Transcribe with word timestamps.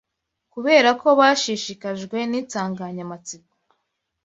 kubera 0.53 0.89
ko 1.01 1.07
bashishikajwe 1.19 2.17
ninsanganyamatsiko, 2.29 3.53